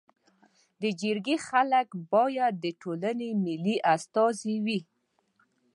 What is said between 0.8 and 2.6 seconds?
د جرګي خلک باید